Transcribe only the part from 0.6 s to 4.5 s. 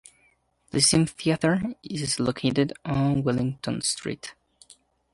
Lyceum Theatre is located on Wellington Street.